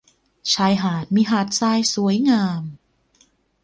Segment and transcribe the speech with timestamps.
[0.53, 2.61] ชายหาดมีหาดทรายสวยงาม